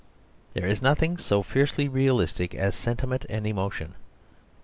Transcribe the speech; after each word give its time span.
There 0.55 0.65
is 0.65 0.81
nothing 0.81 1.17
so 1.19 1.43
fiercely 1.43 1.87
realistic 1.87 2.55
as 2.55 2.73
sentiment 2.73 3.23
and 3.29 3.45
emotion. 3.45 3.93